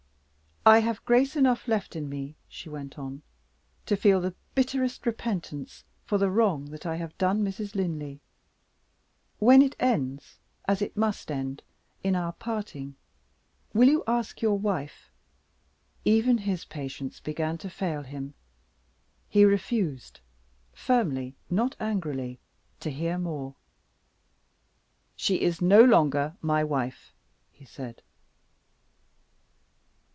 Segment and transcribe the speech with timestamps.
[0.63, 3.23] "I have grace enough left in me," she went on,
[3.87, 7.73] "to feel the bitterest repentance for the wrong that I have done to Mrs.
[7.73, 8.21] Linley.
[9.39, 10.37] When it ends,
[10.67, 11.63] as it must end,
[12.03, 12.95] in our parting,
[13.73, 15.09] will you ask your wife?"
[16.05, 18.35] Even his patience began to fail him;
[19.29, 20.19] he refused
[20.73, 22.37] firmly, not angrily
[22.81, 23.55] to hear more.
[25.15, 27.15] "She is no longer my wife,"
[27.51, 28.03] he said.